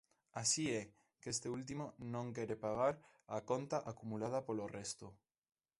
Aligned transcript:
Así 0.41 0.63
é 0.81 0.83
que 1.21 1.31
este 1.35 1.47
último 1.57 1.85
non 2.13 2.25
quere 2.35 2.55
pagar 2.65 2.93
a 3.37 3.39
conta 3.49 3.77
acumulada 3.91 4.39
polo 4.47 4.65
resto. 4.77 5.07